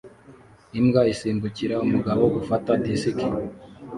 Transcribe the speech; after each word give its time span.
Imbwa 0.79 1.01
isimbukira 1.13 1.75
umugabo 1.85 2.23
gufata 2.35 2.69
disiki 2.83 3.27